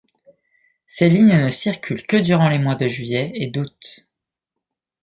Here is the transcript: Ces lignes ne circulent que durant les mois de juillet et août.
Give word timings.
Ces 0.87 1.09
lignes 1.09 1.43
ne 1.43 1.49
circulent 1.49 2.07
que 2.07 2.17
durant 2.17 2.49
les 2.49 2.57
mois 2.57 2.73
de 2.73 2.87
juillet 2.87 3.31
et 3.35 3.51
août. 3.55 4.07